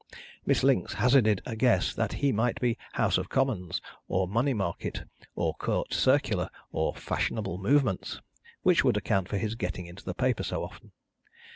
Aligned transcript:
Miss 0.47 0.63
Linx 0.63 0.93
hazarded 0.95 1.43
a 1.45 1.55
guess 1.55 1.93
that 1.93 2.11
he 2.13 2.31
might 2.31 2.59
be 2.59 2.75
House 2.93 3.19
of 3.19 3.29
Commons, 3.29 3.79
or 4.07 4.27
Money 4.27 4.55
Market, 4.55 5.03
or 5.35 5.53
Court 5.53 5.93
Circular, 5.93 6.49
or 6.71 6.95
Fashionable 6.95 7.59
Movements; 7.59 8.19
which 8.63 8.83
would 8.83 8.97
account 8.97 9.29
for 9.29 9.37
his 9.37 9.53
getting 9.53 9.85
into 9.85 10.03
the 10.03 10.15
paper 10.15 10.41
so 10.41 10.63
often. 10.63 10.91